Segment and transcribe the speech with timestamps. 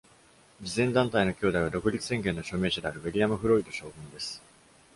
[0.63, 4.41] 慈善団体の兄弟は、独立宣言の署名者であるウィリアムフロイト将軍です。